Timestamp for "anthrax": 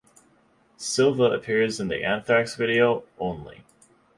2.03-2.55